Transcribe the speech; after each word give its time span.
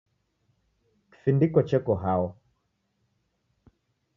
Kifindiko 1.11 1.63
cheko 1.67 1.99
hao? 2.05 2.25